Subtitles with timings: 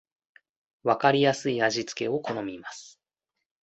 [0.81, 2.99] わかりやすい味付けを好みます